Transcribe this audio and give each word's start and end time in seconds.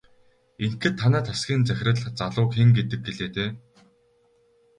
Ингэхэд 0.65 0.95
танай 1.01 1.23
тасгийн 1.29 1.61
захирал 1.69 1.99
залууг 2.19 2.49
хэн 2.55 2.69
гэдэг 2.77 2.99
гэлээ 3.05 3.29
дээ? 3.35 3.49